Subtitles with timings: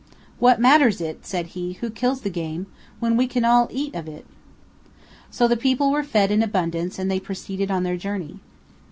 [0.39, 2.65] "What matters it," said he, "who kills the game,
[2.99, 4.25] when we can all eat it?"
[5.29, 8.39] So all the people were fed in abundance and they proceeded on their journey.